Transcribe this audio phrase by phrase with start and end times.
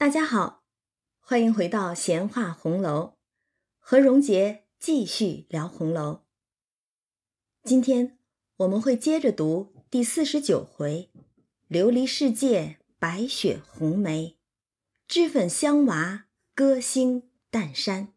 [0.00, 0.62] 大家好，
[1.18, 3.14] 欢迎回到闲话红楼，
[3.80, 6.22] 和荣杰继续聊红楼。
[7.64, 8.16] 今天
[8.58, 11.10] 我们会接着读第四十九回
[11.68, 14.38] ：“琉璃世界白雪红梅，
[15.08, 18.14] 脂粉香娃歌星淡山。”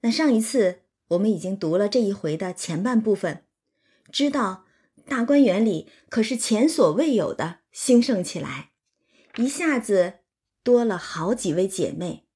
[0.00, 3.44] 那上一次我们已经读了这一回的前半部分，
[4.10, 4.64] 知道
[5.04, 8.69] 大观园里可是前所未有的兴盛起来，
[9.36, 10.20] 一下子
[10.62, 12.26] 多了好几位姐妹，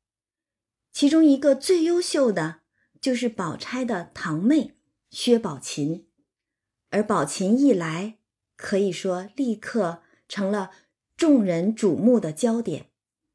[0.92, 2.60] 其中一个最优秀的
[3.00, 4.76] 就是宝钗的堂妹
[5.10, 6.08] 薛宝琴，
[6.90, 8.18] 而宝琴一来，
[8.56, 10.70] 可以说立刻成了
[11.16, 12.90] 众人瞩目的焦点，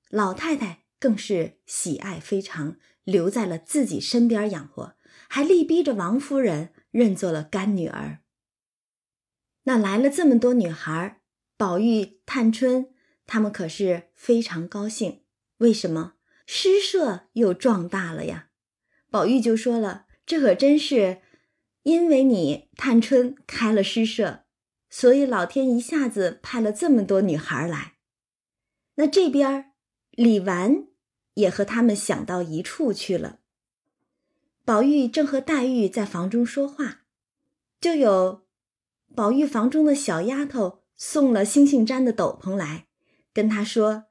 [0.09, 2.77] 老太太更是喜爱非常。
[3.05, 4.95] 留在了自己身边养活，
[5.29, 8.19] 还力逼着王夫人认作了干女儿。
[9.63, 11.19] 那来了这么多女孩，
[11.57, 12.93] 宝玉、探春
[13.29, 15.21] 他们可是非常高兴。
[15.57, 16.15] 为什么
[16.47, 18.49] 诗社又壮大了呀？
[19.11, 21.21] 宝玉就说了：“这可真是
[21.83, 24.45] 因为你探春开了诗社，
[24.89, 27.93] 所以老天一下子派了这么多女孩来。”
[28.95, 29.71] 那这边
[30.11, 30.89] 李纨。
[31.35, 33.39] 也和他们想到一处去了。
[34.65, 37.03] 宝玉正和黛玉在房中说话，
[37.79, 38.45] 就有
[39.15, 42.87] 宝玉房中的小丫头送了星星毡的斗篷来，
[43.39, 44.03] 跟他说：“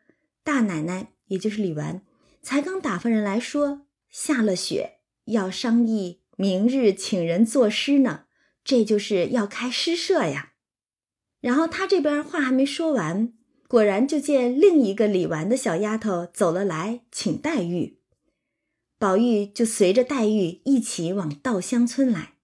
[0.43, 2.01] 大奶奶，也就是李纨，
[2.41, 8.25] 才刚打发人来说下了雪，要商议明日请人作诗呢。
[8.65, 10.55] 这就是要开诗社呀。”
[11.43, 13.35] 然后他这边话还没说完。
[13.69, 18.01] 果然，就见另一个李纨的小丫头走了来，请黛玉。
[18.99, 22.39] 宝玉就随着黛玉一起往稻香村来。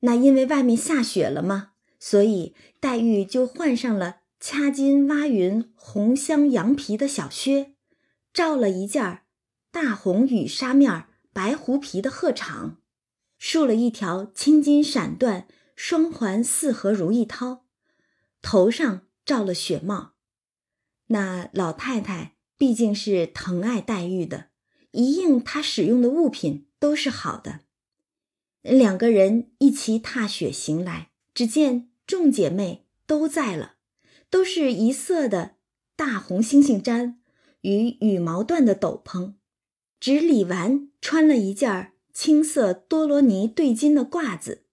[0.00, 7.74] 那因为外面下雪了嘛，所以黛玉就换上了掐金挖云红香羊皮的小靴，
[8.34, 9.20] 罩了一件
[9.70, 12.74] 大红羽纱面白狐皮的鹤氅，
[13.38, 15.44] 束了一条青金闪缎
[15.76, 17.60] 双环四合如意绦，
[18.42, 20.14] 头上罩了雪帽。
[21.06, 24.48] 那老太太毕竟是疼爱黛玉的，
[24.90, 27.60] 一应她使用的物品都是好的。
[28.62, 33.76] 两个人一齐踏雪行来，只见众姐妹都在了，
[34.32, 35.56] 都是一色的
[35.94, 37.16] 大红星星毡
[37.60, 39.34] 与羽毛缎的斗篷，
[40.00, 44.64] 只李纨穿了一件青色多罗尼对襟的褂子。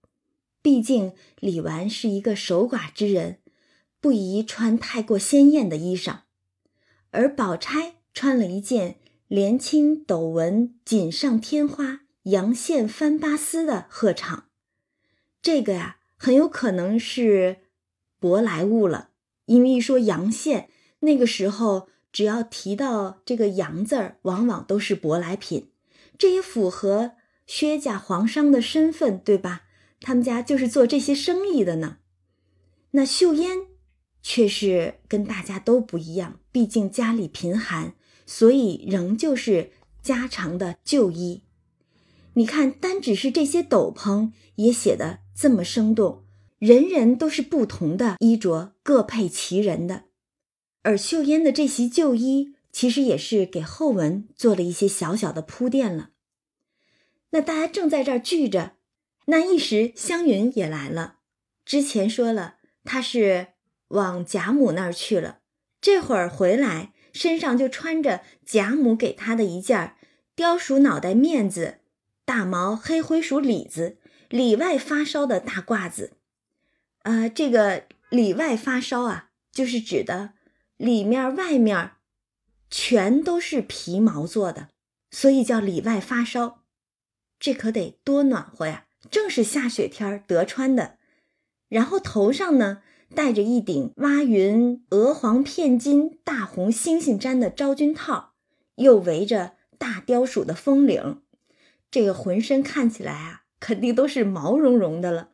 [0.61, 1.11] 毕竟
[1.41, 3.39] 李纨是一个守寡之人，
[3.99, 6.19] 不宜穿太过鲜艳的衣裳。
[7.11, 14.43] 而宝钗穿了一件连青斗纹锦上添花阳线翻巴丝的鹤氅，
[15.41, 17.57] 这个呀很有可能是
[18.21, 19.08] 舶来物了，
[19.49, 20.69] 因为一说阳线，
[21.01, 25.71] 那个时候只要提到这个阳字儿，往往都是舶来品，
[26.17, 27.11] 这也符合
[27.45, 29.63] 薛家皇商的身份，对吧？
[29.99, 31.97] 他们家就是做这些生意的呢。
[32.91, 33.67] 那秀烟。
[34.21, 37.95] 却是跟大家都不一样，毕竟家里贫寒，
[38.25, 39.71] 所以仍旧是
[40.01, 41.43] 家常的旧衣。
[42.33, 46.25] 你看，单只是这些斗篷也写得这么生动，
[46.59, 50.03] 人人都是不同的衣着，各配其人的。
[50.83, 56.11] 而秀烟的这袭旧衣，其实也是给后文做了一些小小的铺垫了。
[57.31, 58.73] 那大家正在这儿聚着，
[59.25, 61.15] 那一时湘云也来了。
[61.65, 63.47] 之前说了，她是。
[63.89, 65.39] 往贾母那儿去了，
[65.81, 69.95] 这会儿回来，身上就穿着贾母给她的一件
[70.35, 71.79] 貂鼠脑袋面子、
[72.23, 73.97] 大毛黑灰鼠里子
[74.29, 76.11] 里外发烧的大褂子。
[77.09, 80.33] 啊，这个里外发烧啊，就是指的
[80.77, 81.93] 里面外面
[82.69, 84.69] 全都是皮毛做的，
[85.09, 86.63] 所以叫里外发烧。
[87.39, 88.85] 这可得多暖和呀！
[89.09, 90.97] 正是下雪天得穿的。
[91.67, 92.83] 然后头上呢？
[93.15, 98.35] 戴着一顶挖云鹅黄片金大红星星毡的昭君套，
[98.75, 101.23] 又围着大貂鼠的风领，
[101.89, 105.29] 这个浑身看起来啊，肯定都是毛茸茸的了。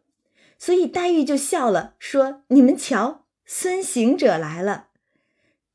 [0.66, 4.88] 所以黛玉就笑了，说：“你们瞧，孙行者来了。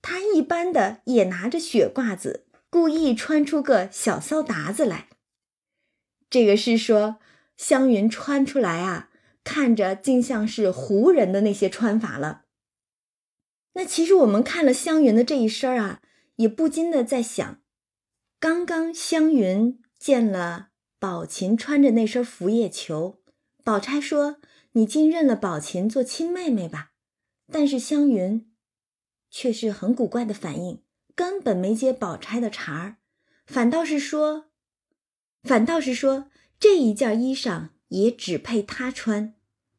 [0.02, 5.06] 他一般的也拿着雪褂子，故意穿出个小骚达子来。
[6.28, 7.18] 这个是说
[7.56, 9.10] 湘云穿出来啊。”
[9.44, 12.42] 看着竟像是胡人的那些穿法了。
[13.74, 16.02] 那其实我们看了湘云的这一身啊，
[16.34, 17.60] 也不禁的在想，
[18.40, 23.22] 刚刚湘云见了宝琴穿着那身拂叶裘，
[23.62, 24.40] 宝钗说
[24.72, 26.92] ：“你竟认了宝琴做亲妹妹吧。”
[27.52, 28.52] 但是湘云
[29.28, 30.84] 却是很古怪的反应，
[31.16, 32.96] 根本没接宝钗的茬儿，
[33.44, 34.50] 反倒是说，
[35.42, 36.30] 反倒是说
[36.60, 39.34] 这一件衣裳也只配她穿，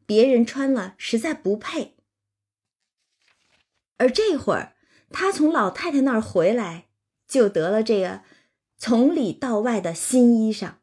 [0.05, 1.95] 别人穿了实在不配。
[3.97, 4.75] 而这会儿
[5.09, 6.89] 她从老太太那儿回来，
[7.25, 8.23] 就得了这个
[8.77, 10.73] 从里到外的新衣裳。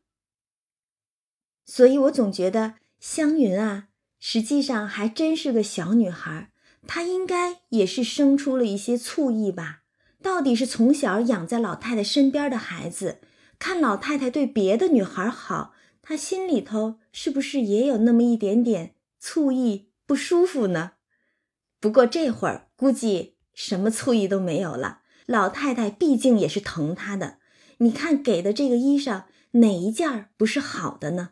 [1.67, 3.88] 所以我总觉得湘云啊，
[4.19, 6.51] 实际上还真是个小女孩，
[6.87, 9.83] 她应该也是生出了一些醋意吧。
[10.21, 13.21] 到底是从小养在老太太身边的孩子，
[13.59, 15.73] 看老太太对别的女孩好，
[16.03, 20.93] 她心里头是不是也有那么一点点醋意不舒服呢？
[21.81, 25.03] 不过这会儿估计什么醋意都没有了。
[25.27, 27.39] 老太太毕竟也是疼她的，
[27.79, 31.31] 你看给的这个衣裳哪一件不是好的呢？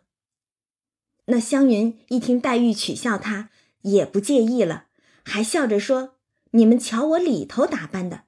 [1.26, 3.50] 那湘云一听黛玉取笑她，
[3.82, 4.86] 也不介意了，
[5.24, 6.14] 还笑着说
[6.52, 8.22] ：“你们瞧我里头打扮的。”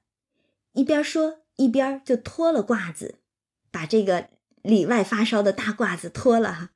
[0.73, 3.15] 一边说一边就脱了褂子，
[3.71, 4.29] 把这个
[4.61, 6.69] 里外发烧的大褂子脱了哈。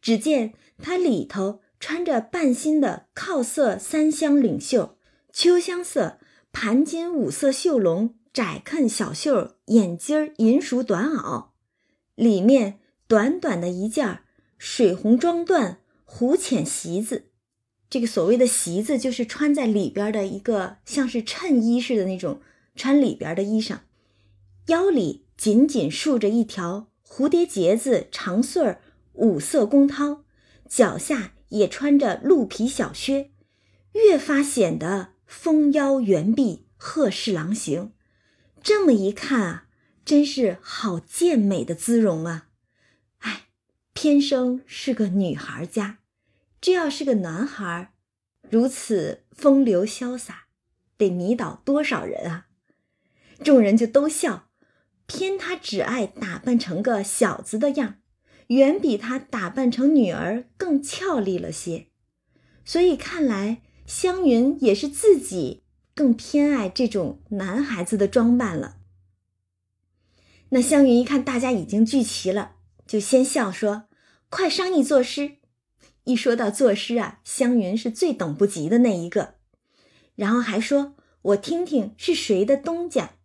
[0.00, 4.96] 只见他里头穿着半新的靠色三香领袖、
[5.32, 6.18] 秋香色
[6.52, 11.46] 盘金五色绣龙窄衬小袖眼襟银鼠短袄，
[12.14, 12.78] 里面
[13.08, 14.20] 短短的一件
[14.58, 17.30] 水红装缎湖浅席子。
[17.88, 22.42] 这个所谓的席子，就是穿在里边的一个像是衬衣似的那种。
[22.76, 23.78] 穿里边的衣裳，
[24.66, 28.80] 腰里紧紧束着一条蝴蝶结子长穗儿
[29.14, 30.20] 五色宫绦，
[30.68, 33.32] 脚下也穿着鹿皮小靴，
[33.94, 37.90] 越发显得丰腰圆臂，鹤视郎形。
[38.62, 39.66] 这么一看啊，
[40.04, 42.47] 真是好健美的姿容啊！
[44.00, 45.98] 天，生是个女孩家，
[46.60, 47.92] 这要是个男孩，
[48.48, 50.44] 如此风流潇洒，
[50.96, 52.46] 得迷倒多少人啊！
[53.42, 54.50] 众人就都笑，
[55.08, 57.96] 偏他只爱打扮成个小子的样，
[58.46, 61.88] 远比他打扮成女儿更俏丽了些。
[62.64, 65.64] 所以看来湘云也是自己
[65.96, 68.76] 更偏爱这种男孩子的装扮了。
[70.50, 72.52] 那湘云一看大家已经聚齐了，
[72.86, 73.86] 就先笑说
[74.28, 75.36] ：“快商议作诗。”
[76.04, 79.34] 一说到作诗啊，湘云是最等不及的那一个，
[80.14, 83.16] 然后还说：“我听听是谁的东家。”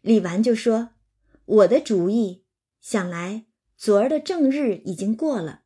[0.00, 0.90] 李纨就说
[1.44, 2.44] ：“我的主意，
[2.80, 3.44] 想来
[3.76, 5.64] 昨儿的正日已经过了，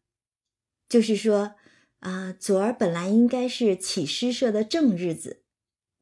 [0.88, 1.54] 就是说，
[2.00, 5.42] 啊，昨儿本来应该是起诗社的正日子，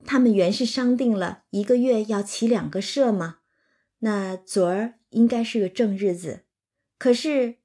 [0.07, 3.41] 他们原是商定了一个月要起两个社嘛，
[3.99, 6.45] 那昨儿应该是个正日子，
[6.99, 7.57] 可是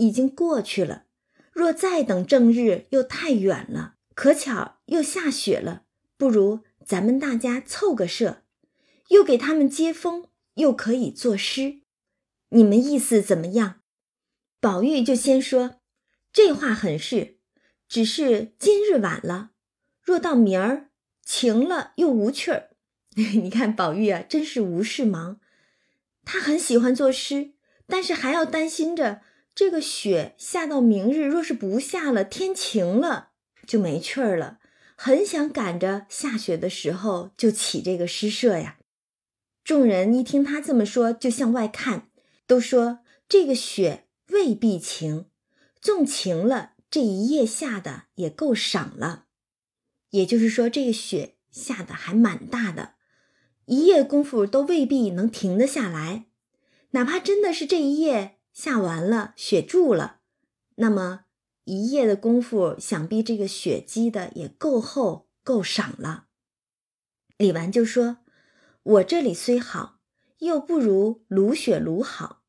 [0.00, 1.04] 已经过去了，
[1.52, 5.84] 若再等正日又太远了，可巧又下雪了，
[6.16, 8.42] 不如咱们大家凑个社。”
[9.10, 11.80] 又给他们接风，又可以作诗，
[12.50, 13.80] 你们意思怎么样？
[14.60, 15.80] 宝玉就先说
[16.32, 17.38] ：“这话很是，
[17.88, 19.50] 只是今日晚了，
[20.00, 20.90] 若到明儿
[21.24, 22.70] 晴了又无趣儿。
[23.42, 25.40] ”你看宝玉啊，真是无事忙。
[26.24, 27.54] 他很喜欢作诗，
[27.88, 29.22] 但是还要担心着
[29.54, 33.30] 这个雪下到明日，若是不下了，天晴了
[33.66, 34.58] 就没趣儿了。
[34.96, 38.78] 很想赶着下雪的时候就起这个诗社呀。
[39.64, 42.10] 众人一听他这么说，就向外看，
[42.46, 45.26] 都说这个雪未必晴，
[45.80, 49.26] 纵晴了，这一夜下的也够赏了。
[50.10, 52.94] 也就是说，这个雪下的还蛮大的，
[53.66, 56.26] 一夜功夫都未必能停得下来。
[56.90, 60.20] 哪怕真的是这一夜下完了，雪住了，
[60.76, 61.24] 那么
[61.64, 66.26] 一夜的功夫，想必这个雪积的也够厚、够赏了。
[67.36, 68.18] 李纨就说。
[68.82, 70.00] 我这里虽好，
[70.38, 72.42] 又不如芦雪芦好。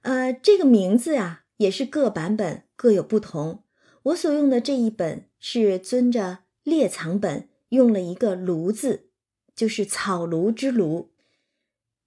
[0.00, 3.64] 呃，这个名字啊，也是各版本各有不同。
[4.04, 9.10] 我所用的这一本是遵着列藏本用了一个“炉”字，
[9.54, 11.10] 就是草庐之庐。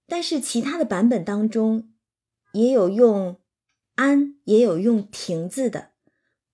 [0.08, 1.93] 但是其他的版本当中，
[2.54, 3.38] 也有用
[3.94, 5.90] “安”，也有用“亭”字的。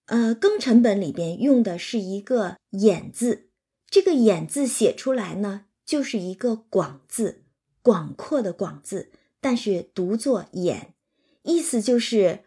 [0.07, 3.49] 呃，庚辰本里边用的是一个“眼”字，
[3.89, 5.67] 这个“眼”字写出来呢。
[5.87, 7.43] 就是一个广字，
[7.83, 10.95] 广阔的广字，但是读作掩，
[11.43, 12.45] 意思就是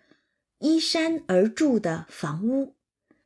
[0.60, 2.76] 依山而筑的房屋。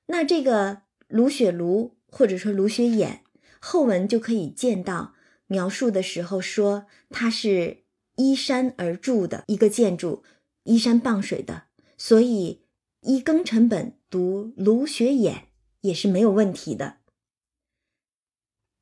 [0.07, 3.23] 那这个卢雪庐或者说卢雪掩
[3.59, 5.13] 后文就可以见到
[5.45, 7.83] 描述的时候说它是
[8.17, 10.23] 依山而筑的一个建筑，
[10.63, 12.63] 依山傍水的，所以
[13.01, 15.47] 依庚辰本读卢雪掩
[15.81, 16.97] 也是没有问题的。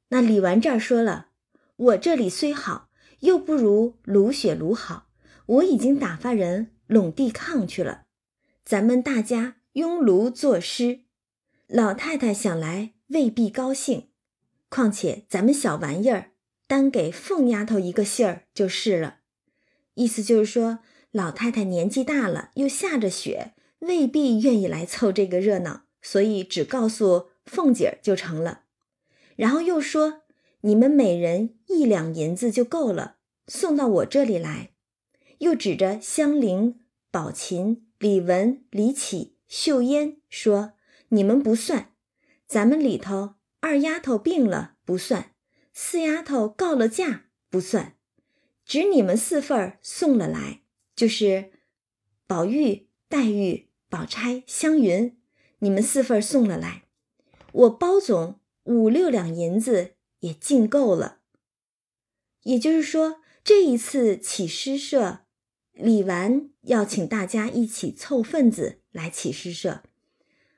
[0.09, 1.29] 那李纨这儿说了，
[1.75, 2.89] 我这里虽好，
[3.19, 5.09] 又不如卢雪卢好。
[5.47, 8.05] 我已经打发人拢地炕去了，
[8.63, 11.01] 咱们大家拥炉作诗。
[11.67, 14.09] 老太太想来未必高兴，
[14.69, 16.31] 况且咱们小玩意儿，
[16.65, 19.19] 单给凤丫头一个信儿就是了。
[19.95, 20.79] 意思就是说，
[21.11, 28.61] 老太太年纪大了，又下着雪，未必愿意来凑这个热闹，所以只告诉凤姐儿就成了。
[29.35, 30.21] 然后又说，
[30.61, 34.71] 你们每人一两银子就够了，送到我这里来。
[35.39, 36.79] 又指着香菱、
[37.11, 40.73] 宝琴、李文、李启、秀烟说
[41.09, 41.93] ：“你们不算，
[42.47, 45.31] 咱们里头二丫头病了不算，
[45.73, 47.94] 四丫头告了假不算，
[48.65, 50.61] 只你们四份儿送了来，
[50.95, 51.51] 就是
[52.25, 55.15] 宝玉、黛玉、宝钗、湘云，
[55.59, 56.83] 你们四份儿送了来，
[57.51, 61.19] 我包总五六两银子也尽够了。
[62.43, 65.21] 也就是说，这一次起诗社。”
[65.77, 69.83] 李纨要请大家一起凑份子来起诗社，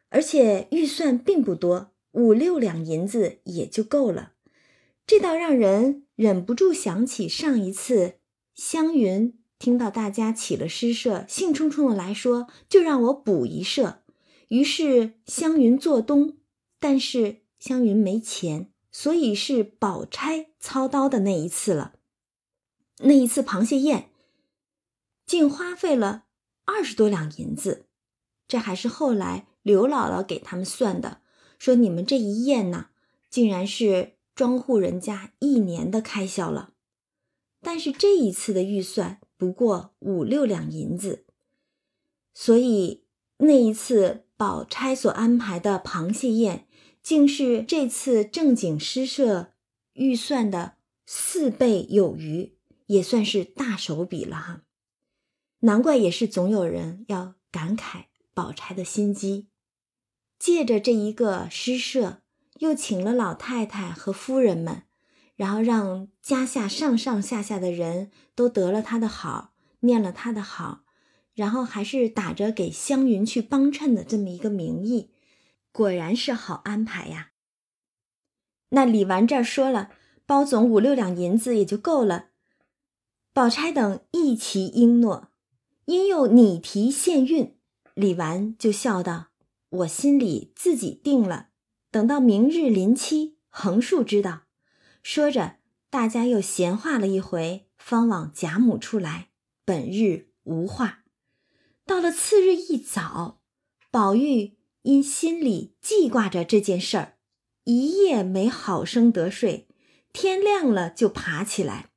[0.09, 4.33] 而且预算并不多，五六两银子也就够了。
[5.07, 8.15] 这倒让人忍不住想起上一次
[8.53, 14.03] 湘云听到大家起了诗社，兴冲冲的来说：“就让我补一社。”
[14.49, 16.37] 于是湘云做东，
[16.79, 21.93] 但是湘云没钱，所以是宝钗操刀的那一次了。
[22.99, 24.09] 那一次螃蟹宴。
[25.25, 26.25] 竟花费了
[26.63, 27.87] 二十多两银子，
[28.47, 31.21] 这还是后来刘姥姥给他们算的，
[31.57, 32.87] 说你们这一宴呢，
[33.29, 36.73] 竟然是庄户人家一年的开销了。
[37.59, 41.25] 但是这一次的预算不过五六两银子，
[42.35, 43.03] 所以
[43.39, 46.67] 那一次宝钗所安排的螃蟹宴，
[47.01, 49.53] 竟是这次正经诗社
[49.93, 50.75] 预算的
[51.07, 54.61] 四倍有余，也算是大手笔了哈。
[55.61, 59.47] 难怪也是总有人要感慨宝钗的心机，
[60.37, 62.21] 借着这一个诗社，
[62.59, 64.83] 又请了老太太和夫人们，
[65.35, 70.83] 然后让家下上上下下的人都得了他的好，念了他的好，
[71.33, 75.11] 然后还是打着给湘云去帮衬的这么一个名义，
[75.71, 77.31] 果然是好安排呀。
[78.69, 79.91] 那李纨这儿说了，
[80.25, 82.29] 包总五六两银子也就够了，
[83.33, 85.31] 宝钗等一齐应诺。
[85.85, 87.57] 因又拟提现运，
[87.93, 89.27] 李纨就笑道
[89.69, 91.47] ：“我心里自己定了，
[91.91, 94.43] 等到明日临期，横竖知道。”
[95.03, 95.57] 说着，
[95.89, 99.29] 大家又闲话了一回，方往贾母处来。
[99.63, 101.03] 本日无话。
[101.85, 103.41] 到了次日一早，
[103.89, 107.17] 宝玉因心里记挂着这件事儿，
[107.63, 109.67] 一夜没好生得睡，
[110.11, 111.89] 天亮了就爬起来。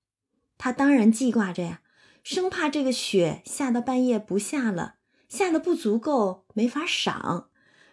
[0.59, 1.83] 他当然记挂着呀。
[2.23, 7.49] 生怕这个雪下到半夜不下了，下的不足够，没法赏。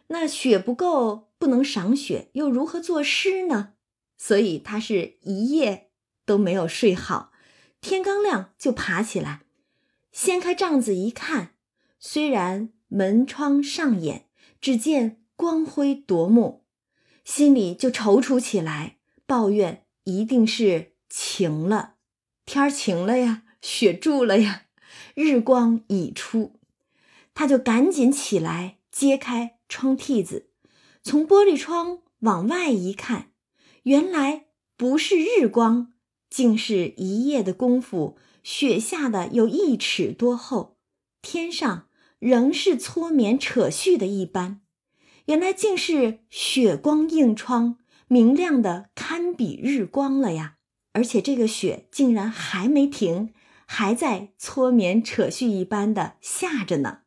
[0.08, 3.74] 那雪不够，不能赏雪，又如何作诗呢？
[4.18, 5.92] 所以他是一夜
[6.26, 7.32] 都没有睡好，
[7.82, 9.42] 天刚亮就爬起来，
[10.12, 11.56] 掀开帐子一看，
[12.00, 14.28] 虽然门窗上掩，
[14.60, 16.66] 只见光辉夺目，
[17.24, 21.96] 心里就踌躇起来，抱怨一定是晴了，
[22.46, 23.44] 天儿晴了呀。
[23.60, 24.68] 雪住了呀，
[25.16, 26.60] 日光已出，
[27.34, 30.47] 他就赶紧起来揭开窗屉子，
[31.08, 33.32] 从玻璃窗往外一看，
[33.84, 35.94] 原来不是日光，
[36.30, 40.76] 竟是一夜的功夫，雪下的有一尺多厚，
[41.22, 41.88] 天上
[42.20, 44.60] 仍是搓棉扯絮的一般，
[45.28, 47.78] 原来竟是雪光映窗，
[48.10, 50.58] 明亮的堪比日光了呀！
[50.92, 53.34] 而且这个雪竟然还没停。
[53.66, 57.00] 还在搓棉扯絮一般的下着呢，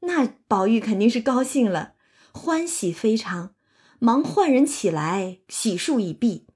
[0.00, 1.94] 那宝玉肯定是高兴了，
[2.32, 3.54] 欢喜非常，
[3.98, 6.46] 忙唤人起来洗漱已毕，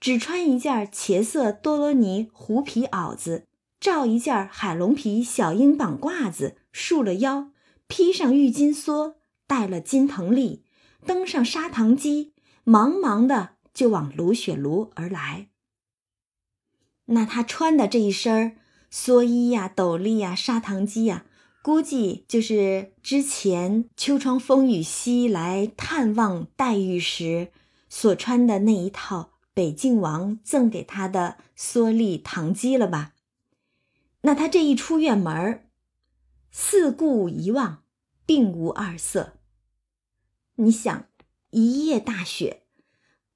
[0.00, 3.46] 只穿一件茄色多罗尼狐皮袄子，
[3.80, 7.50] 罩一件海龙皮小鹰绑褂子，束了腰，
[7.86, 9.14] 披上玉金梭，
[9.46, 10.64] 戴了金藤笠，
[11.06, 12.32] 登上砂糖机，
[12.64, 15.48] 忙忙的就往芦雪庐而来。
[17.06, 18.56] 那他穿的这一身儿。
[18.90, 21.26] 蓑衣呀，斗笠呀，砂糖机呀，
[21.62, 27.52] 估计就是之前秋窗风雨夕来探望黛玉时
[27.88, 33.14] 所穿的那一套北静王赠给他的蓑笠糖机了吧？
[34.22, 35.68] 那他这一出院门
[36.50, 37.82] 四顾一望，
[38.24, 39.34] 并无二色。
[40.54, 41.06] 你想，
[41.50, 42.62] 一夜大雪，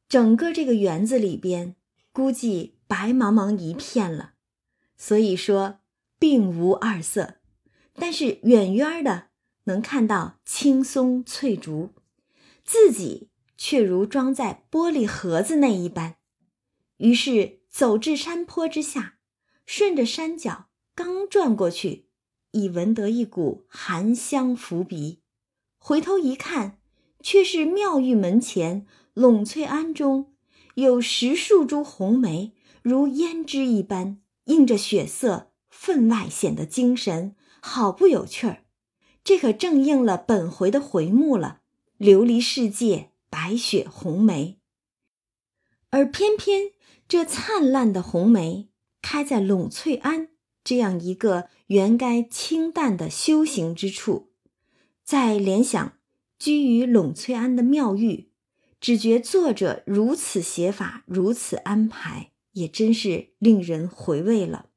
[0.08, 1.76] 整个这个园子里边，
[2.12, 4.32] 估计白茫茫一片了。
[4.96, 5.80] 所以说
[6.18, 7.41] 并无二色。
[7.94, 9.28] 但是远远的
[9.64, 11.90] 能看到青松翠竹，
[12.64, 16.16] 自己却如装在玻璃盒子内一般。
[16.96, 19.18] 于是走至山坡之下，
[19.66, 22.08] 顺着山脚刚转过去，
[22.52, 25.20] 已闻得一股寒香拂鼻。
[25.78, 26.78] 回头一看，
[27.22, 30.32] 却是妙玉门前栊翠庵中
[30.74, 37.34] 有十数株红梅，如胭脂一般，映着血色，分外显得精神，
[37.64, 38.64] 好不有趣儿。
[39.22, 41.60] 这可正应了本回的回目了：
[41.98, 44.58] 琉璃世界，白雪红梅。
[45.90, 46.72] 而偏偏
[47.06, 48.68] 这灿烂的红梅
[49.00, 50.30] 开在栊翠庵
[50.64, 54.32] 这样一个原该清淡的修行之处。
[55.04, 55.98] 再联想
[56.38, 58.32] 居于栊翠庵的妙玉，
[58.80, 64.70] 只觉作者如此写法，如此安排，也真是令人回味了。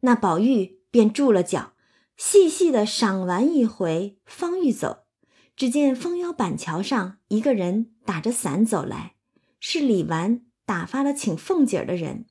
[0.00, 1.72] 那宝玉便住了脚，
[2.16, 5.04] 细细的赏玩一回，方欲走，
[5.56, 9.14] 只见蜂腰板桥上一个人打着伞走来，
[9.58, 12.26] 是李纨打发了请凤姐的人。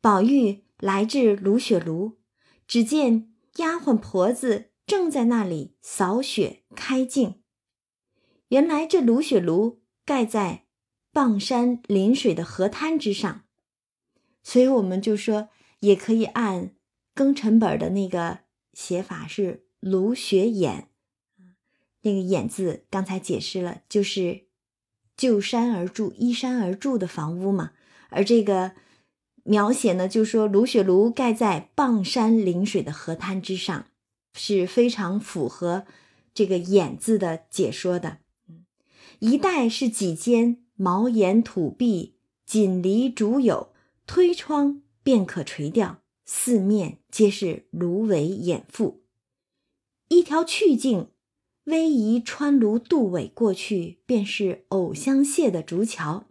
[0.00, 2.16] 宝玉来至芦雪庐，
[2.66, 4.70] 只见丫鬟婆子。
[4.86, 7.42] 正在那里扫雪开镜。
[8.50, 10.66] 原来这芦雪庐盖在
[11.10, 13.42] 傍山临水的河滩之上，
[14.44, 15.48] 所以我们就说
[15.80, 16.75] 也可以按
[17.16, 18.40] 庚辰本的那个
[18.74, 20.88] 写法是卢雪掩。
[22.02, 24.46] 那个掩字刚才解释了，就是
[25.16, 27.72] 就山而筑、依山而筑的房屋嘛。
[28.10, 28.72] 而这个
[29.42, 33.86] 描写呢，就说卢雪庐盖在傍山临水的河滩之上。
[34.38, 35.86] 是非常符合
[36.34, 38.18] 这个“眼”字的解说的。
[39.20, 43.72] 一带是几间茅檐土壁，锦篱竹有，
[44.06, 48.96] 推窗便可垂钓，四面皆是芦苇掩覆。
[50.08, 51.08] 一条去径，
[51.64, 56.26] 逶迤穿芦渡尾过去，便是藕香榭的竹桥。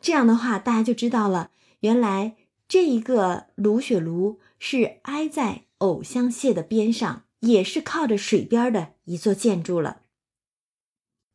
[0.00, 7.24] 这样的话，大家就知道了，原来这一个芦雪庐是挨在藕香榭的边上。
[7.44, 10.00] 也是靠着水边的一座建筑了。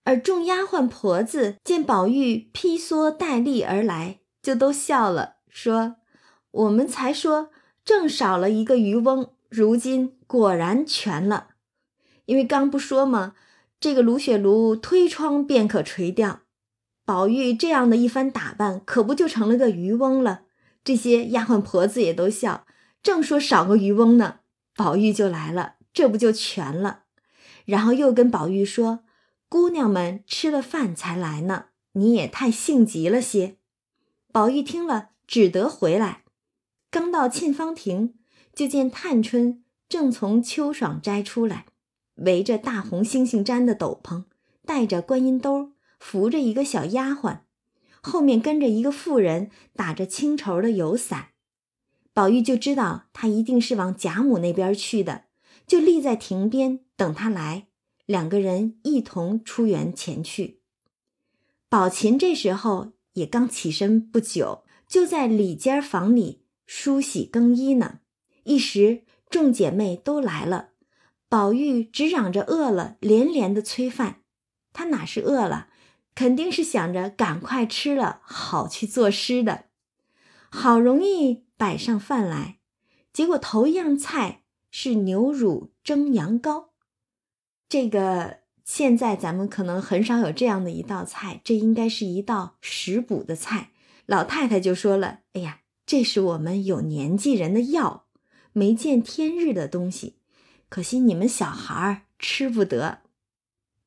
[0.06, 5.98] 而众丫鬟婆子见宝玉披蓑戴笠而来，就都笑了，说
[6.50, 7.52] ：“我们才说
[7.90, 11.56] 正少了一个渔翁，如今果然全了。
[12.26, 13.34] 因为刚不说吗？
[13.80, 16.42] 这个芦雪庐推窗便可垂钓，
[17.04, 20.42] 宝玉这样的一番打扮，可不就成了个渔翁了？
[20.84, 22.68] 这些丫鬟婆子也都笑，
[23.02, 24.42] 正说少个渔翁呢，
[24.76, 27.06] 宝玉就来了。”这不就全了？
[27.66, 29.00] 然后又跟宝玉说
[29.50, 33.58] ：“姑娘们吃了饭才来呢，你也太性急了些。”
[34.32, 36.22] 宝玉听了，只得回来。
[36.92, 38.16] 刚到沁芳亭，
[38.54, 41.66] 就见探春正从秋爽斋出来，
[42.16, 44.26] 围着大红猩猩毡的斗篷，
[44.66, 47.40] 带着观音兜，扶着一个小丫鬟，
[48.02, 51.30] 后面跟着一个妇人，打着青绸的油伞。
[52.14, 55.26] 宝玉就知道她一定是往贾母那边去的。
[55.68, 57.68] 就立在亭边等他来，
[58.08, 60.62] 两个人一同出园前去。
[61.70, 68.02] 宝琴这时候也刚起身不久，就在里间房里梳洗更衣呢。
[68.44, 70.70] 一时众姐妹都来了，
[71.28, 74.22] 宝玉只嚷着饿了，连连的催饭。
[74.72, 75.70] 他哪是饿了，
[76.14, 79.66] 肯定是想着赶快吃了，好去作诗的。
[80.52, 82.60] 好容易摆上饭来，
[83.12, 84.44] 结果头一样菜。
[84.72, 86.66] 是牛乳蒸羊羔，
[87.68, 93.72] 这个现在咱们可能很少有这样的一道菜，这应该是一道食补的菜。
[94.06, 98.06] 老太太就说了：“哎呀，这是我们有年纪人的药，
[98.54, 100.18] 没见天日的东西，
[100.70, 103.00] 可惜你们小孩儿吃不得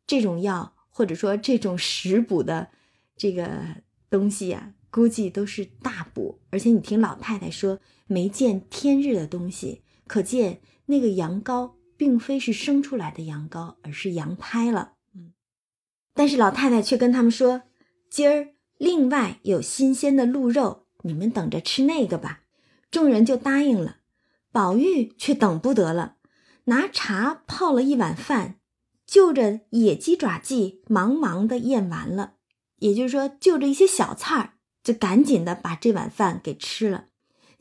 [0.04, 2.70] 这种药，或者说这种食补的
[3.16, 3.76] 这个
[4.10, 6.40] 东西呀，估计都是大补。
[6.50, 14.94] 而且你听老太太说，没见天日的东西，可见。”那个羊羔并非是生出来的羊羔，而是羊胎了。
[15.14, 15.32] 嗯，
[16.12, 17.62] 但是老太太却跟他们说
[18.10, 22.40] ：“今儿另外有新鲜的鹿肉，你们等着吃那个吧。”
[22.90, 23.98] 众人就答应了。
[24.50, 26.16] 宝玉却等不得了，
[26.64, 28.56] 拿茶泡了一碗饭，
[29.06, 32.34] 就着野鸡爪剂，忙忙的咽完了。
[32.76, 37.06] 也就是说，就着一些小菜儿，就赶紧的把这碗饭给吃了。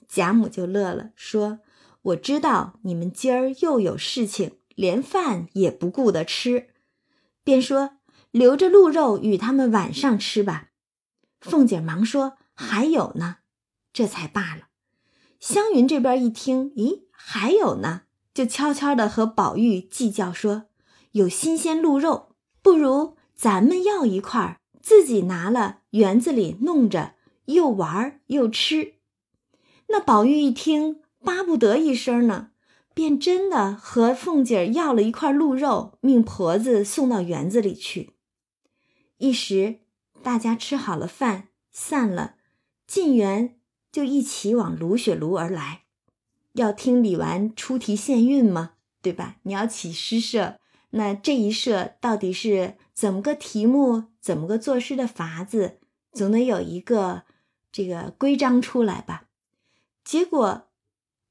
[0.08, 1.60] 贾母就乐了，说。
[2.06, 6.70] 我知道你们今儿又有事情，连饭也不顾得吃，
[7.44, 7.98] 便说
[8.32, 10.70] 留着鹿肉与他们晚上吃吧。
[11.40, 13.38] 凤姐忙说还有呢，
[13.92, 14.68] 这才罢了。
[15.40, 18.04] 湘云这边一听，咦，还有呢，
[18.36, 20.66] 就悄悄的和宝玉计较说，
[21.14, 28.94] 有新鲜鹿肉，不如咱们要一块，自己拿了园子里弄着，又玩又吃。
[29.88, 32.52] 那宝玉一听，巴不得一声呢，
[32.94, 38.14] 便真的和凤姐要了一块鹿肉，命婆子送到园子里去。
[39.18, 39.80] 一时
[40.22, 42.36] 大家吃好了饭，散了，
[42.92, 43.56] 进园
[43.90, 45.84] 就一起往芦雪庐而来，
[46.52, 48.74] 要听李纨出题献韵吗？
[49.02, 49.38] 对吧？
[49.44, 54.08] 你要起诗社，那这一社到底是怎么个题目？
[54.20, 55.80] 怎么个作诗的法子？
[56.12, 57.24] 总得有一个
[57.72, 59.30] 这个规章出来吧。
[60.04, 60.68] 结果，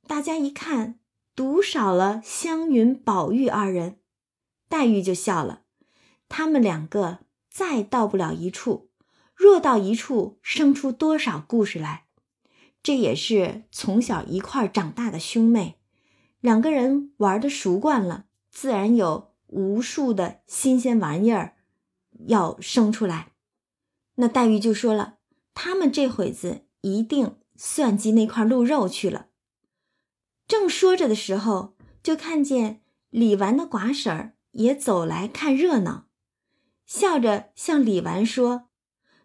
[0.06, 0.98] 大家一看，
[1.36, 3.98] 独少了湘云、宝玉二人，
[4.66, 5.60] 黛玉就笑了。
[6.26, 7.18] 他们两个
[7.50, 8.88] 再到不了一处，
[9.40, 12.04] 若到一处，生出多少故事来？
[12.82, 15.78] 这也是从小一块长大的兄妹，
[16.40, 21.56] 两个人玩的熟惯了，自然有无数的新鲜玩意儿
[22.26, 23.32] 要生出来。
[24.16, 25.14] 那黛玉就说了，
[25.54, 27.36] 他们这会子一定。
[27.62, 29.28] 算计那块鹿肉去了。
[30.48, 36.06] 正说着的时候，就看见李纨的寡婶儿也走来看热闹，
[36.86, 38.68] 笑着向李纨说：“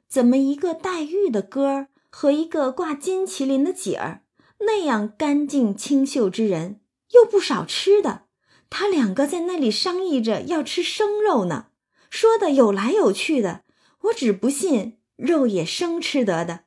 [0.07, 4.23] 怎么一个黛玉的哥儿和一个挂金麒麟的姐儿，
[4.59, 8.23] 那样干净清秀之人，又不少吃的，
[8.69, 11.67] 他两个在那里商议着要吃生肉呢，
[12.09, 13.63] 说的有来有去的，
[14.03, 16.65] 我只不信肉也生吃得的。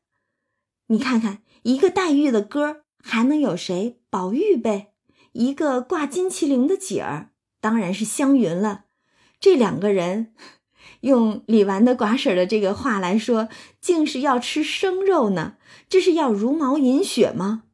[0.89, 4.01] 你看看。”一个黛玉的哥还能有谁？
[4.09, 4.93] 宝玉呗。
[5.33, 8.85] 一个挂金麒麟的姐儿，当然是湘云了。
[9.39, 10.33] 这两个人，
[11.01, 13.49] 用李纨的寡婶的这个话来说，
[13.81, 15.57] 竟是要吃生肉呢。
[15.89, 17.65] 这是要茹毛饮血吗？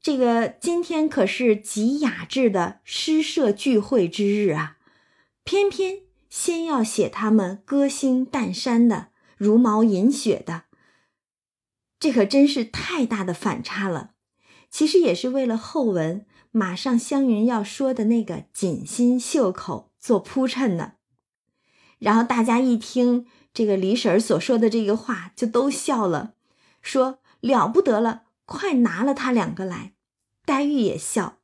[0.00, 4.76] 这个今天可是极雅致的诗社聚会之日啊，
[5.44, 10.64] 偏偏先要写他们歌星淡山的茹毛饮血的。
[11.98, 14.10] 这可真是太大的反差了，
[14.70, 20.92] 其实也是为了后文马上湘云要说的那个锦心绣口做铺衬呢。
[22.04, 26.34] 然后大家一听这个李婶儿所说的这个话，就都笑了，
[26.82, 29.94] 说了不得了，快拿了他两个来。
[30.44, 31.38] 黛玉也笑，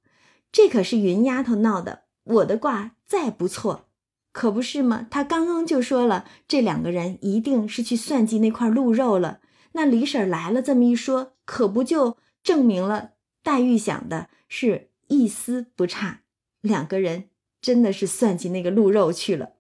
[0.52, 3.86] 这可是云丫头闹的，我的卦再不错，
[4.32, 5.06] 可不是吗？
[5.10, 9.40] 她刚刚就说了，这两个人一定是去算计那块鹿肉了。
[9.72, 16.20] 那李婶来了，这么一说，可不就证明了黛玉想的是一丝不差？
[16.60, 17.30] 两个人
[17.62, 19.52] 真的是算计那个鹿肉去了。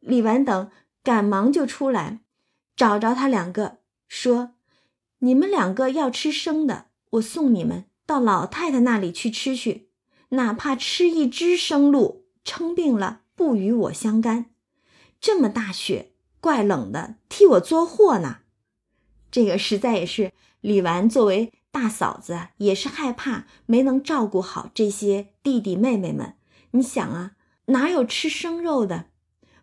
[0.00, 0.70] 李纨等
[1.02, 2.20] 赶忙就出来，
[2.74, 4.54] 找着他两个，说
[5.20, 9.90] ：“你们两个要吃生的，我送你们到老太太那里去吃去，
[10.30, 14.46] 哪怕吃一只生鹿，称病了不与我相干。
[15.20, 18.38] 这么大雪，怪冷的，替我作祸呢。”
[19.30, 26.34] 这个实在也是李纨作为大嫂子，也是害怕没能照顾好这些弟弟妹妹们。
[26.72, 27.32] 你想啊，
[27.66, 29.06] 哪有吃生肉的？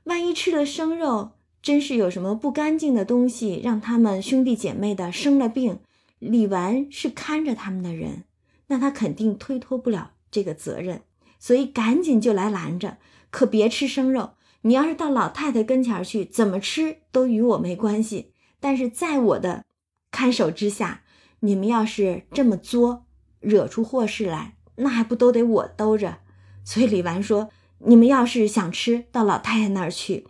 [0.07, 5.79] 万一吃了生肉，真是有什么不干净的东西，让他们兄弟姐妹的生了病，
[6.19, 8.23] 李纨是看着他们的人，
[8.67, 11.01] 那他肯定推脱不了这个责任，
[11.39, 14.31] 所以赶紧就来拦着，可别吃生肉。
[14.61, 18.31] 你要是到老太太跟前去，怎么吃都与我没关系。
[18.61, 19.65] 但是在我的
[20.09, 21.03] 看守之下，
[21.41, 23.05] 你们要是这么作，
[23.41, 26.19] 惹出祸事来，那还不都得我兜着？
[26.63, 30.27] 所以李纨说：“你们要是想吃，到老太太那儿去，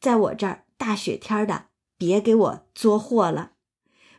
[0.00, 1.66] 在我这儿大雪天的，
[1.96, 3.52] 别给我作祸了。”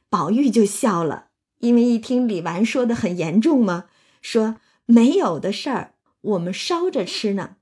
[0.09, 1.27] 宝玉就笑了，
[1.59, 3.89] 因为一听李纨说的很严重嘛，
[4.21, 7.57] 说没有的事儿，我们烧着吃呢。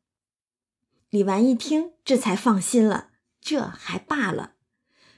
[1.10, 3.10] 李纨一听，这才放心了，
[3.42, 4.54] 这还罢了。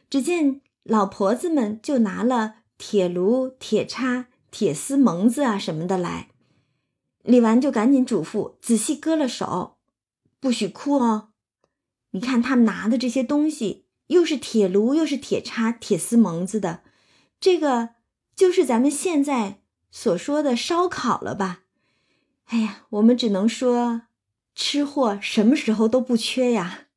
[0.09, 6.29] 只见老婆子们就拿了铁炉、铁叉、铁丝蒙子啊什么的来，
[7.27, 9.77] 李纨就赶紧嘱咐，仔细割了手，
[10.39, 11.29] 不许哭哦。
[12.11, 16.81] 你看他们拿的这些东西，又是铁炉，又是铁叉、铁丝蒙子的，
[17.39, 17.89] 这个
[18.35, 19.59] 就是咱们现在
[19.91, 21.63] 所说的烧烤了吧？
[22.45, 24.03] 哎呀，我们只能说，
[24.55, 26.87] 吃货什么时候都不缺呀。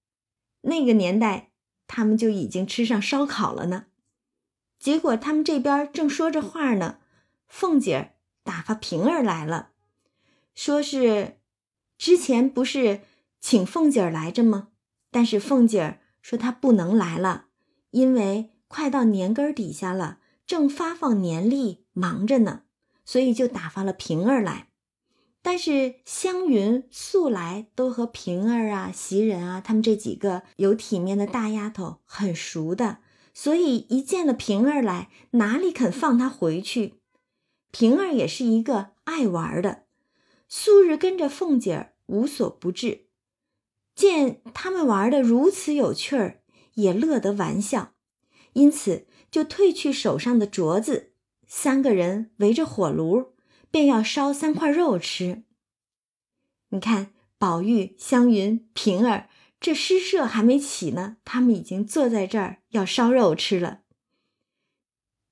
[0.62, 1.48] 那个年代。
[1.92, 3.86] 他们就已经吃上烧烤了呢，
[4.78, 6.98] 结果他们这边正说着话呢，
[7.48, 8.14] 凤姐儿
[8.44, 9.69] 打发平儿来了，
[10.54, 11.38] 说是
[11.96, 13.00] 之前不是
[13.40, 14.68] 请凤姐儿来着吗？
[15.10, 17.46] 但是凤姐儿说她不能来了，
[17.90, 22.62] 因为快到年根儿底下了，正发放年例，忙着呢，
[23.04, 24.68] 所以就打发了平儿来。
[25.42, 32.98] 但是湘云素来都和平儿啊、袭人啊，他们这几个有体面的大丫头很熟的，
[33.32, 37.00] 所以一见了平儿来，哪里肯放她回去？
[37.70, 39.84] 平儿也是一个爱玩的，
[40.50, 43.06] 素日跟着凤姐儿无所不至，
[43.94, 46.42] 见他们玩的如此有趣儿，
[46.74, 47.94] 也乐得玩笑，
[48.52, 51.14] 因此就褪去手上的镯子，
[51.46, 53.34] 三个人围着火炉。
[53.72, 55.44] 便要烧三块肉吃。
[56.70, 59.28] 你看，宝玉、湘云、平儿
[59.60, 63.82] 这诗社还没起呢，他们已经坐在这儿要烧肉吃了。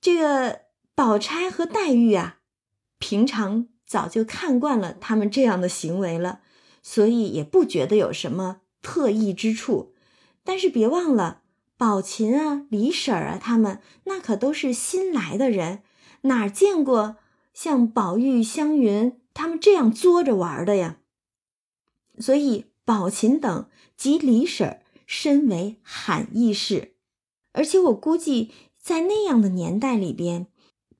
[0.00, 2.38] 这个宝钗和黛玉啊，
[3.00, 6.40] 平常早就看惯了他们这样的行为了，
[6.82, 9.94] 所以也不觉得有什么特异之处。
[10.44, 11.40] 但是别忘了，
[11.76, 15.82] 宝琴啊、李婶儿啊，他们那可都是新来的人，
[16.22, 17.16] 哪见过？
[17.54, 20.98] 像宝玉、湘云他们这样作着玩的呀，
[22.20, 26.92] 所以宝琴等及李婶身为罕义士，
[27.52, 30.46] 而且我估计在那样的年代里边，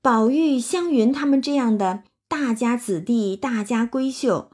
[0.02, 4.52] 宝玉、湘云他们这样的大家子弟、大家闺秀，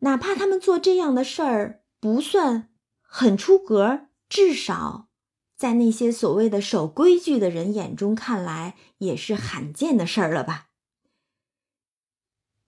[0.00, 2.68] 哪怕他们做这样的事儿不算
[3.00, 5.08] 很出格，至少
[5.56, 10.68] 在那些所谓的守规矩的人眼中看来，也是罕见的事儿了吧。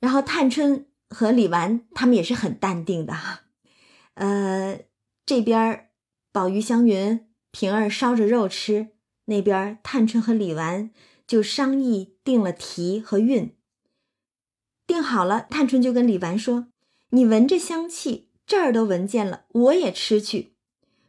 [0.00, 3.42] 然后探春和李纨他们也是很淡定的哈，
[4.14, 4.80] 呃，
[5.26, 5.90] 这边
[6.32, 8.88] 宝玉、湘云、平儿烧着肉吃，
[9.26, 10.90] 那边探春和李纨
[11.26, 13.54] 就商议定了题和韵。
[14.86, 16.68] 定好了，探春就跟李纨说
[17.10, 20.54] ：“你闻着香气，这儿都闻见了，我也吃去。”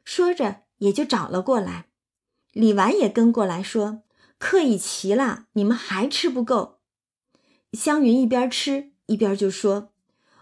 [0.03, 1.87] 说着也就找了过来，
[2.53, 4.01] 李纨也跟过来说
[4.39, 6.79] ：“客已齐了，你们还吃不够。”
[7.73, 9.91] 湘云一边吃一边就说：“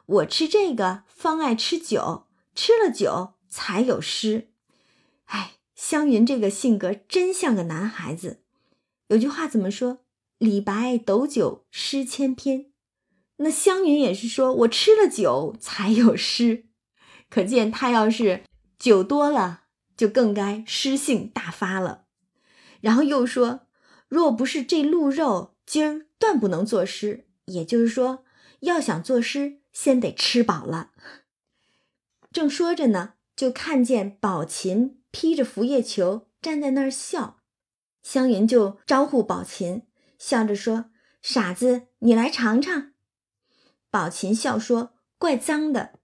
[0.06, 4.50] 我吃这个方爱吃酒，吃了酒才有诗。”
[5.26, 8.42] 哎，湘云这个性格真像个男孩子。
[9.08, 10.00] 有句话怎么说
[10.38, 12.68] ？“李白斗酒诗千篇。”
[13.38, 16.66] 那湘云也是说：“我吃了酒才有诗。”
[17.30, 18.44] 可见他要是
[18.80, 19.64] 酒多了，
[19.98, 22.06] 就更该诗性大发了。
[22.82, 23.68] 然后又说
[24.08, 28.24] ：“若不是这鹿肉，今儿。”断不能作诗，也就是说，
[28.62, 30.92] 要想作诗，先得吃饱了。
[32.32, 37.42] 正说着呢，就看见宝琴披着拂叶裘站在那儿笑，
[38.02, 39.84] 湘云就招呼宝琴，
[40.18, 40.86] 笑着说
[41.22, 42.94] ：“傻子，你来尝尝。”
[43.96, 46.00] 宝琴笑说：“怪脏的。”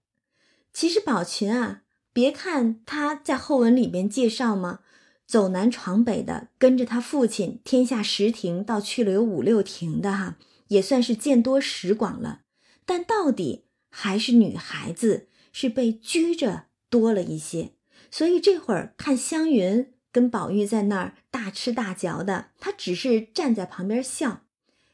[0.72, 4.78] 其实宝琴啊，别看他在后文里边介绍嘛。
[5.26, 12.40] 走南闯北的，跟着他父亲天下十亭，到去了有五六亭的哈，也算是见多识广了。
[12.86, 17.72] 但到底还是女孩子，是被拘着多了一些。
[18.10, 24.44] 所以这会儿看湘云跟宝玉在那儿大吃大嚼的，他只是站在旁边笑。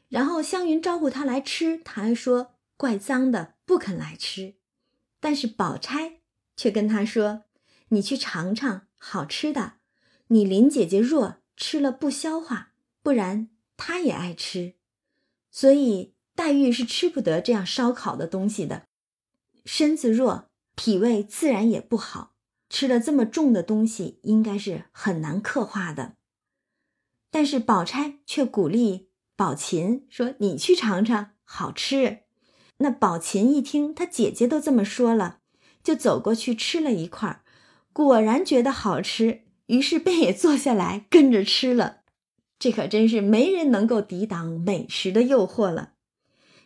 [0.09, 4.55] 然后湘云招呼他来吃，他还说怪脏的，不肯来吃。
[5.19, 6.21] 但是宝钗
[6.55, 7.43] 却跟他说
[7.89, 9.73] ：“你去尝尝好吃的。”
[10.31, 12.71] 你林姐姐弱，吃了不消化，
[13.03, 14.75] 不然她也爱吃，
[15.51, 18.87] 所以黛玉是吃不得这样烧烤的东西的，
[19.65, 22.35] 身子弱，脾胃自然也不好，
[22.69, 26.15] 吃了这么重的东西，应该是很难刻化的。
[27.29, 32.19] 但是宝钗却鼓励宝琴说：“你去尝尝，好吃。”
[32.79, 35.39] 那宝琴一听她姐姐都这么说了，
[35.83, 37.41] 就走过去吃了一块，
[37.93, 39.41] 果然觉得好吃。
[39.67, 41.97] 于是便也坐下来跟着吃了，
[42.57, 45.91] 这可真是没人能够抵挡美食的诱惑了。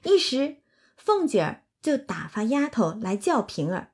[0.03, 0.57] 一时，
[0.95, 3.91] 凤姐儿就打发丫头来叫平儿，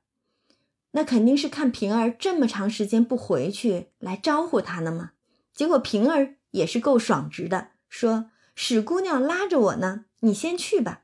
[0.92, 5.12] 那肯定是看平儿这么长时间不回去，来招呼她呢嘛。
[5.52, 10.99] 结果平儿也是够爽直的，说：“史姑娘拉着我呢，你先去吧，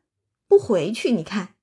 [0.46, 1.54] 不回去。”你看，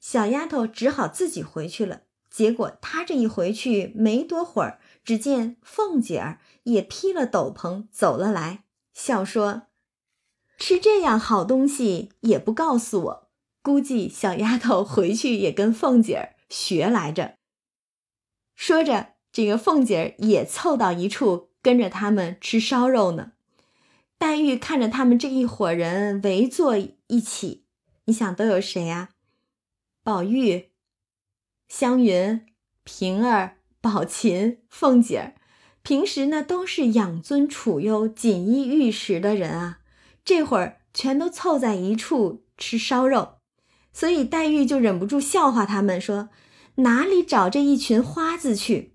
[0.00, 2.02] 小丫头只好自己回去了。
[2.30, 4.80] 结果她这一回去没多会儿。
[5.04, 9.64] 只见凤姐儿也披了斗篷走了来，笑说
[10.56, 13.28] ：“吃这样好东西也不告诉我，
[13.60, 17.34] 估计小丫头回去也跟凤姐儿学来着。”
[18.56, 23.32] 说着，这个凤姐儿也凑到一处跟着他们吃烧肉呢。
[24.16, 27.63] 黛玉看着他们这一伙人围坐一起，
[28.06, 29.10] 你想都有谁呀？
[30.02, 30.70] 宝玉、
[31.68, 32.46] 湘云、
[32.84, 33.58] 平儿。
[33.80, 35.34] 宝琴、凤姐儿，
[35.82, 39.80] 平时呢都是养尊处优、锦衣玉食的人啊，
[40.24, 43.34] 这会儿全都凑在一处吃烧肉，
[43.92, 46.30] 所以黛玉就忍不住笑话他们说
[46.76, 48.94] ：“哪里找这一群花子去？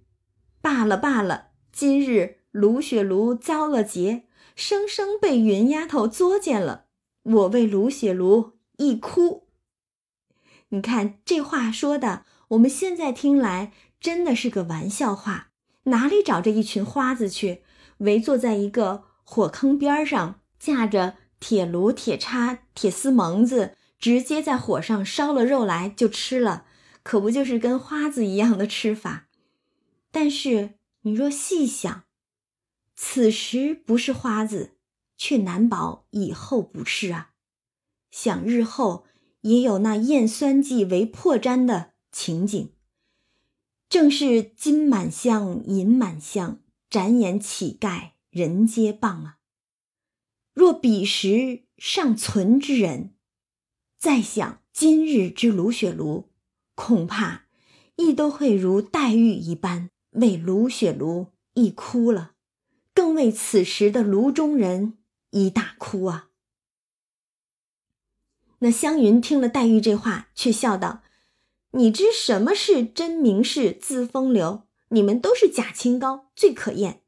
[0.59, 4.23] 罢了罢了，今日卢雪芦遭了劫，
[4.55, 6.85] 生生被云丫头作践了。
[7.21, 9.47] 我为卢雪芦一哭。”
[10.71, 15.51] 你看这话说的，我们现在听来真的是个玩笑话。
[15.83, 17.63] 哪里找这一群花子去？
[17.99, 26.65] 围坐在一个火坑边上，架着铁炉、铁叉、铁丝蒙子，直接在火上烧了肉来就吃了，
[27.03, 29.27] 可不就是跟花子一样的吃法？
[30.11, 32.03] 但是你若细想，
[32.95, 34.77] 此时不是花子，
[35.17, 37.28] 却难保以后不是啊。
[38.11, 39.05] 想日后
[39.41, 42.71] 也有那验酸计为破绽的情景。
[43.87, 49.37] 正是金满箱，银满箱，展眼乞丐人皆谤啊！
[50.53, 53.15] 若彼时尚存之人，
[53.97, 56.29] 再想今日之卢雪芦，
[56.75, 57.45] 恐怕
[57.95, 62.33] 亦都会如黛玉一般为卢雪芦一哭了，
[62.93, 64.99] 更为此时的卢中人
[65.31, 66.28] 一大哭啊！
[68.59, 71.01] 那湘云听了黛玉这话，却笑道。
[71.71, 74.63] 你知什么是真名士自风流？
[74.89, 77.01] 你们都是假清高，最可厌。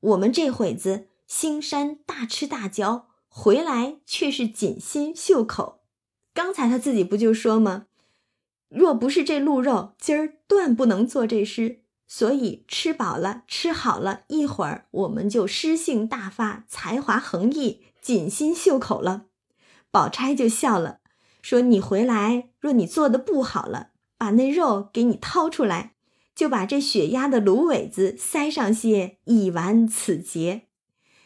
[0.00, 5.82] 我们这会子兴山大吃大嚼，回来却是锦心绣口。
[6.32, 7.86] 刚才他自己不就说吗？
[8.68, 11.82] 若不是这鹿肉，今儿断不能做这诗。
[12.08, 19.26] 所以吃饱了，吃好了，一会儿我们就诗性大发，才华横溢，锦心绣口了。
[19.96, 20.98] 宝钗就笑了，
[21.40, 25.94] 说：“你回来，若你做的不好了。”把那肉给你掏出来，
[26.34, 30.66] 就把这血压的芦苇子塞上些，以完此劫。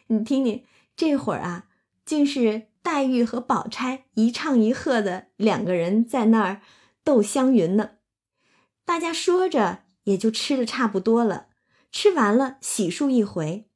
[0.07, 0.63] 你听听，
[0.95, 1.65] 这会儿啊，
[2.05, 6.61] 竟是黛玉和宝钗一唱一和的两个人在那儿
[7.03, 7.91] 斗湘云呢。
[8.85, 11.49] 大家说着，也就吃的差不多了。
[11.91, 13.69] 吃完了，洗漱一回，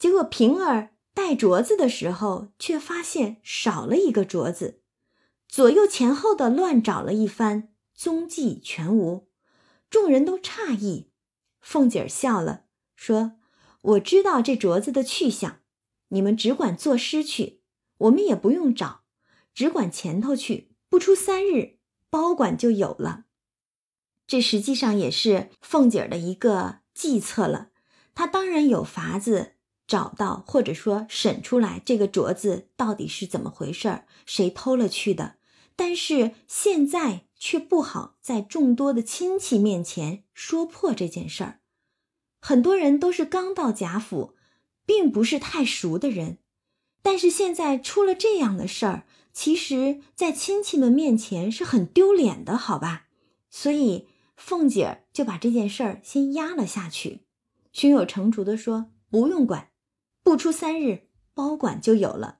[0.00, 4.80] 结果平儿带镯子的时候，却发现少了一个镯子，
[5.48, 7.68] 左右前后的乱找了一番。
[7.94, 9.28] 踪迹全无，
[9.88, 11.10] 众人都诧异。
[11.60, 12.64] 凤姐儿笑了，
[12.96, 13.34] 说
[13.82, 15.60] ：“我知道这镯子的去向，
[16.08, 17.60] 你们只管作诗去，
[17.98, 19.02] 我们也不用找，
[19.54, 21.76] 只管前头去，不出三日，
[22.10, 23.26] 包管就有了。”
[24.26, 27.68] 这实际上也是凤姐儿的一个计策了。
[28.14, 29.52] 她当然有法子
[29.92, 35.36] 找到，或者说审出来这个镯子到底是怎么回事儿，谁偷了去的。
[35.76, 37.26] 但是现在。
[37.44, 41.58] 却不好在众多的亲戚面前说破这件事儿。
[42.40, 44.36] 很多人都是刚到贾府，
[44.86, 46.38] 并不是太熟的人，
[47.02, 49.02] 但是现在出了这样的事儿，
[49.32, 53.06] 其实，在亲戚们面前是很丢脸的，好吧？
[53.50, 57.22] 所以凤姐就把这件事儿先压了下去，
[57.72, 59.70] 胸有成竹的说：“不用管，
[60.22, 62.38] 不出三日，包管就有了。”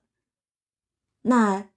[1.23, 1.69] 那。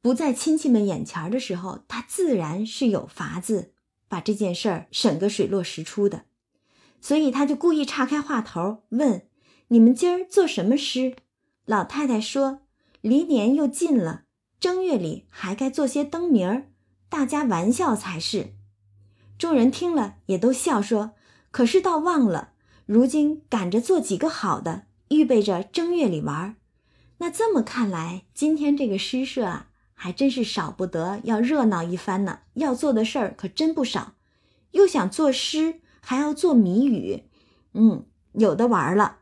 [0.00, 3.72] 不在亲戚们眼前的时候，他自然是有法子
[4.06, 6.26] 把这件事儿审个水落石出的，
[7.00, 9.26] 所以他就故意岔开话头问
[9.68, 11.16] ：“你们今儿做什么诗？”
[11.64, 12.66] 老太太说
[13.00, 14.24] ：“离年又近了，
[14.60, 16.70] 正月里还该做些灯谜儿，
[17.08, 18.52] 大家玩笑才是。”
[19.38, 21.14] 众人听了也都笑说
[21.50, 22.52] ：“可是倒忘了，
[22.84, 26.56] 如今赶着做几个好的，预备着正月里玩。
[27.18, 34.14] 那这么看来，今天这个诗社啊。”还真是少不得要热闹一番呢，要做的事儿可真不少，
[34.72, 37.22] 又想作诗，还要做谜语，
[37.72, 39.20] 嗯，有的玩了。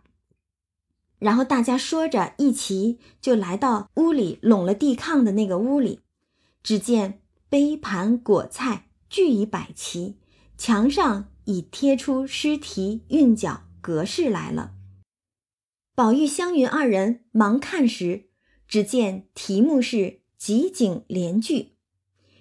[1.19, 6.01] 然后大家说着，一齐就来到屋里拢了地炕的那个屋里，
[6.63, 7.21] 只见
[7.51, 10.17] 杯盘果菜俱已摆齐，
[10.57, 14.73] 墙上已贴出诗题韵脚格式来了。
[15.95, 18.27] 宝玉、湘云二人忙看时，
[18.67, 20.23] 只见题目是。
[20.43, 21.77] 集景联句，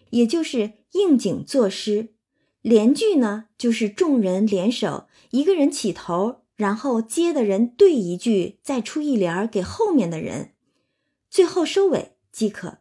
[0.10, 2.08] 也就是应景作诗；
[2.64, 10.54] 联句呢，就是众人联手，一个人起头，然后接的人对一句，再出一联给后面的人，
[11.30, 12.80] 最后收尾即可。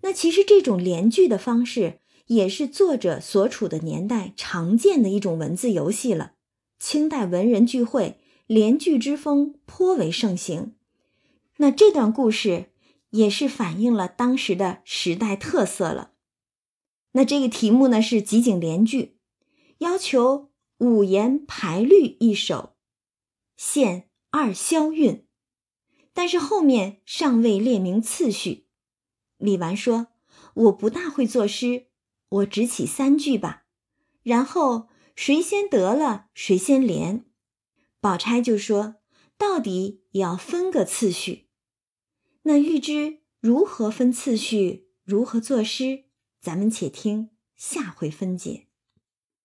[0.00, 6.32] 那其实这种联句的方式，也是作者所处的年代常见的一种文字游戏了。
[6.78, 10.74] 清代文人聚会，联句之风颇为盛行。
[11.58, 12.70] 那这段故事。
[13.10, 16.12] 也是反映了当时的时代特色了。
[17.12, 19.16] 那这个题目呢是集景联句，
[19.78, 22.74] 要求五言排律一首，
[23.56, 25.24] 限二消韵，
[26.12, 28.66] 但是后面尚未列明次序。
[29.38, 30.08] 李纨说
[30.54, 31.86] ：“我不大会作诗，
[32.28, 33.64] 我只起三句吧。
[34.22, 37.24] 然后谁先得了，谁先连。
[38.06, 39.00] 宝钗就说
[39.36, 41.48] ：“到底也要分个次序。”
[42.44, 46.04] 那欲知如何分次序，如何作诗，
[46.40, 48.65] 咱们且听下回分解。